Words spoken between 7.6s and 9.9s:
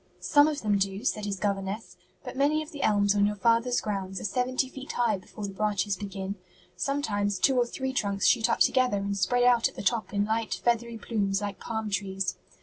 three trunks shoot up together and spread out at the